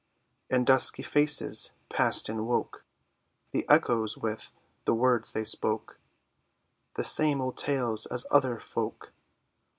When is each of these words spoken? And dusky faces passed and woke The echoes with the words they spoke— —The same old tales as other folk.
And 0.49 0.65
dusky 0.65 1.03
faces 1.03 1.73
passed 1.87 2.27
and 2.27 2.47
woke 2.47 2.83
The 3.51 3.69
echoes 3.69 4.17
with 4.17 4.55
the 4.85 4.95
words 4.95 5.31
they 5.31 5.43
spoke— 5.43 5.99
—The 6.95 7.03
same 7.03 7.39
old 7.39 7.55
tales 7.59 8.07
as 8.07 8.25
other 8.31 8.59
folk. 8.59 9.13